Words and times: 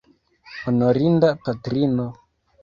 Honorinda 0.63 1.29
patrino! 1.45 2.09